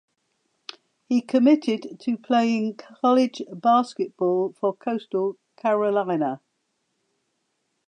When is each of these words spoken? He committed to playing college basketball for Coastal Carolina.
He 1.05 1.21
committed 1.21 1.99
to 1.99 2.17
playing 2.17 2.77
college 3.01 3.43
basketball 3.51 4.51
for 4.59 4.73
Coastal 4.75 5.37
Carolina. 5.55 6.41